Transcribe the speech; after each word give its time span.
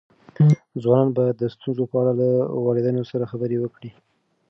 ځوانان 0.81 1.09
باید 1.17 1.35
د 1.37 1.43
ستونزو 1.53 1.83
په 1.91 1.95
اړه 2.01 2.13
له 2.21 2.29
والدینو 2.65 3.03
سره 3.11 3.29
خبرې 3.31 3.57
وکړي. 3.59 3.91